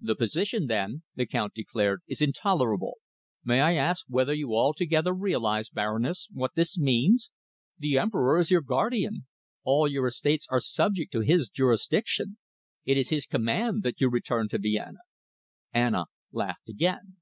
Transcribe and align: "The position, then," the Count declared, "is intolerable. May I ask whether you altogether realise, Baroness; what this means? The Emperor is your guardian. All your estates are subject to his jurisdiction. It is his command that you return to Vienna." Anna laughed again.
"The 0.00 0.14
position, 0.14 0.68
then," 0.68 1.02
the 1.16 1.26
Count 1.26 1.52
declared, 1.52 2.02
"is 2.06 2.22
intolerable. 2.22 2.98
May 3.44 3.60
I 3.60 3.74
ask 3.74 4.04
whether 4.06 4.32
you 4.32 4.54
altogether 4.54 5.12
realise, 5.12 5.68
Baroness; 5.68 6.28
what 6.30 6.52
this 6.54 6.78
means? 6.78 7.32
The 7.80 7.98
Emperor 7.98 8.38
is 8.38 8.52
your 8.52 8.60
guardian. 8.60 9.26
All 9.64 9.88
your 9.88 10.06
estates 10.06 10.46
are 10.48 10.60
subject 10.60 11.10
to 11.10 11.22
his 11.22 11.48
jurisdiction. 11.48 12.36
It 12.84 12.96
is 12.96 13.08
his 13.08 13.26
command 13.26 13.82
that 13.82 14.00
you 14.00 14.08
return 14.08 14.48
to 14.50 14.58
Vienna." 14.58 15.00
Anna 15.72 16.04
laughed 16.30 16.68
again. 16.68 17.16